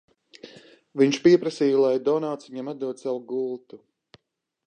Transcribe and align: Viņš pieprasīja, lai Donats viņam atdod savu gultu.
Viņš 1.01 1.19
pieprasīja, 1.25 1.77
lai 1.83 1.91
Donats 2.07 2.51
viņam 2.55 2.73
atdod 2.73 3.03
savu 3.05 3.23
gultu. 3.33 3.83